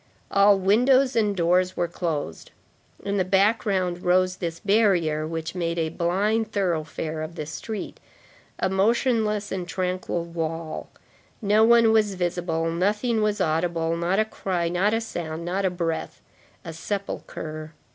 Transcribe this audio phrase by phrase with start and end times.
[0.31, 2.49] All windows and doors were closed.
[3.03, 7.99] In the background rose this barrier, which made a blind thoroughfare of the street,
[8.57, 10.89] a motionless and tranquil wall;
[11.39, 15.69] no one was visible, nothing was audible; not a cry, not a sound, not a
[15.69, 16.19] breath.
[16.65, 17.75] A sepulchre.